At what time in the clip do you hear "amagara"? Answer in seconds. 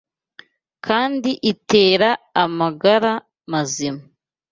2.43-3.11